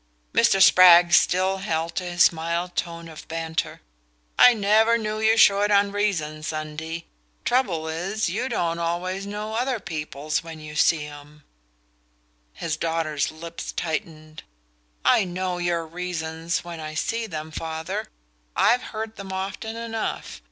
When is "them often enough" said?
19.17-20.39